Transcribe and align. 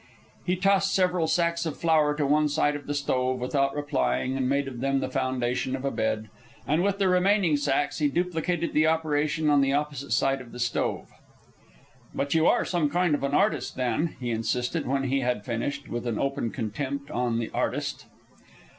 He 0.47 0.55
tossed 0.55 0.95
several 0.95 1.27
sacks 1.27 1.63
of 1.63 1.77
flour 1.77 2.15
to 2.15 2.25
one 2.25 2.49
side 2.49 2.75
of 2.75 2.87
the 2.87 2.95
stove, 2.95 3.39
without 3.39 3.75
replying, 3.75 4.35
and 4.35 4.49
made 4.49 4.67
of 4.67 4.79
them 4.79 4.99
the 4.99 5.11
foundation 5.11 5.75
of 5.75 5.85
a 5.85 5.91
bed; 5.91 6.27
and 6.65 6.81
with 6.81 6.97
the 6.97 7.07
remaining 7.07 7.55
sacks 7.55 7.99
he 7.99 8.07
duplicated 8.07 8.73
the 8.73 8.87
operation 8.87 9.47
on 9.47 9.61
the 9.61 9.73
opposite 9.73 10.11
side 10.11 10.41
of 10.41 10.53
the 10.53 10.59
stove. 10.59 11.11
"But 12.15 12.33
you 12.33 12.47
are 12.47 12.65
some 12.65 12.89
kind 12.89 13.13
of 13.13 13.21
an 13.23 13.35
artist, 13.35 13.75
then," 13.75 14.15
he 14.19 14.31
insisted 14.31 14.87
when 14.87 15.03
he 15.03 15.19
had 15.19 15.45
finished, 15.45 15.87
with 15.87 16.07
an 16.07 16.17
open 16.17 16.49
contempt 16.49 17.11
on 17.11 17.37
the 17.37 17.51
"artist." 17.51 18.07